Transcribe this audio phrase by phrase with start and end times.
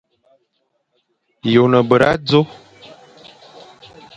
[1.51, 2.39] Ye one bera dzo?